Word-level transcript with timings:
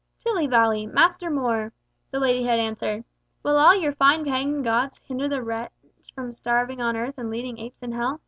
"Tilley 0.17 0.47
valley! 0.47 0.87
Master 0.87 1.29
More," 1.29 1.71
the 2.09 2.19
lady 2.19 2.43
had 2.45 2.57
answered, 2.57 3.03
"will 3.43 3.55
all 3.57 3.75
your 3.75 3.91
fine 3.93 4.25
pagan 4.25 4.63
gods 4.63 4.97
hinder 5.07 5.29
the 5.29 5.41
wench 5.41 5.69
from 6.15 6.31
starving 6.31 6.81
on 6.81 6.97
earth, 6.97 7.19
and 7.19 7.29
leading 7.29 7.59
apes 7.59 7.83
in 7.83 7.91
hell." 7.91 8.19